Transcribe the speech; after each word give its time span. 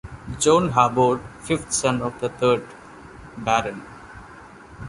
John 0.39 0.69
Harbord, 0.69 1.21
fifth 1.41 1.71
son 1.71 2.01
of 2.01 2.19
the 2.21 2.29
third 2.29 2.65
Baron. 3.37 3.83